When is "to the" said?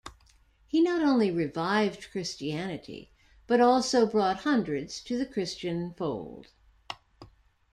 5.03-5.27